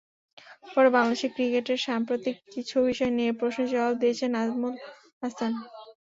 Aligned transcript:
পরে 0.65 0.89
বাংলাদেশের 0.95 1.33
ক্রিকেটের 1.35 1.79
সাম্প্রতিক 1.87 2.35
কিছু 2.53 2.75
বিষয় 2.87 3.11
নিয়ে 3.17 3.31
প্রশ্নের 3.39 3.71
জবাব 3.73 3.93
দিয়েছেন 4.01 4.29
নাজমুল 4.35 4.73
হাসান। 5.21 5.51